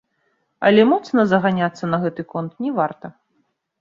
Але 0.69 0.85
моцна 0.93 1.25
заганяцца 1.33 1.85
на 1.93 1.97
гэты 2.07 2.21
конт 2.33 2.51
не 2.67 2.71
варта. 2.79 3.07